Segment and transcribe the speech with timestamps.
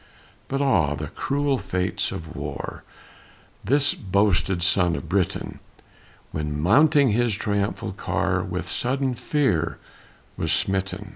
[0.47, 2.83] But ah, the cruel fates of war!
[3.63, 5.59] This boasted son of Britain,
[6.31, 9.77] When mounting his triumphal car, With sudden fear
[10.37, 11.09] was smitten.